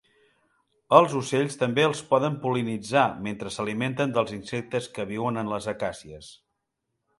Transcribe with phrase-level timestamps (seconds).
[0.99, 6.35] Els ocells també els poden pol·linitzar mentre s'alimenten dels insectes que viuen en les acàcies.